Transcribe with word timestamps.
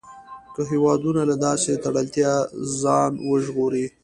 که 0.53 0.61
هېوادونه 0.71 1.21
له 1.29 1.35
داسې 1.45 1.81
تړلتیا 1.85 2.33
ځان 2.81 3.11
وژغوري. 3.29 3.85